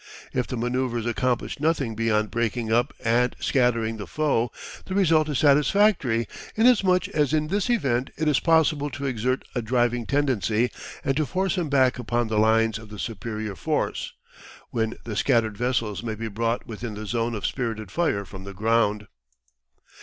If 0.33 0.47
the 0.47 0.57
manoeuvres 0.57 1.05
accomplish 1.05 1.59
nothing 1.59 1.93
beyond 1.93 2.31
breaking 2.31 2.71
up 2.73 2.91
and 3.05 3.35
scattering 3.39 3.97
the 3.97 4.07
foe, 4.07 4.51
the 4.85 4.95
result 4.95 5.29
is 5.29 5.37
satisfactory 5.37 6.27
in 6.55 6.65
as 6.65 6.83
much 6.83 7.07
as 7.09 7.33
in 7.33 7.49
this 7.49 7.69
event 7.69 8.09
it 8.17 8.27
is 8.27 8.39
possible 8.39 8.89
to 8.89 9.05
exert 9.05 9.45
a 9.53 9.61
driving 9.61 10.07
tendency 10.07 10.71
and 11.05 11.15
to 11.17 11.27
force 11.27 11.53
him 11.55 11.69
back 11.69 11.99
upon 11.99 12.29
the 12.29 12.39
lines 12.39 12.79
of 12.79 12.89
the 12.89 12.97
superior 12.97 13.53
force, 13.55 14.13
when 14.71 14.95
the 15.03 15.15
scattered 15.15 15.55
vessels 15.55 16.01
may 16.01 16.15
be 16.15 16.27
brought 16.29 16.65
within 16.65 16.95
the 16.95 17.05
zone 17.05 17.35
of 17.35 17.45
spirited 17.45 17.91
fire 17.91 18.25
from 18.25 18.43
the 18.43 18.55
ground. 18.55 19.05